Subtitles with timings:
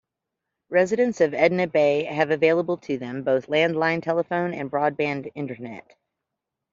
[0.71, 5.95] Residents of Edna Bay have available to them both land-line telephone and broadband internet.